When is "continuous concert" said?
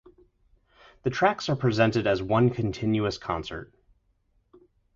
2.49-3.71